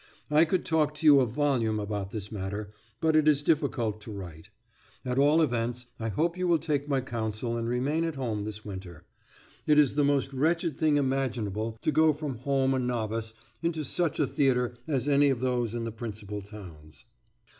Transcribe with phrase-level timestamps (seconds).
[0.31, 4.11] I could talk to you a volume upon this matter, but it is difficult to
[4.11, 4.49] write.
[5.05, 8.65] At all events I hope you will take my counsel and remain at home this
[8.65, 9.05] winter.
[9.67, 14.19] It is the most wretched thing imaginable to go from home a novice into such
[14.19, 17.05] a theatre as any of those in the principal towns.